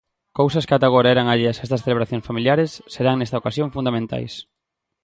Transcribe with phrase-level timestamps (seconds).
[0.39, 4.33] Cousas que ata agora eran alleas a estas celebracións familiares serán nesta ocasión fundamentais.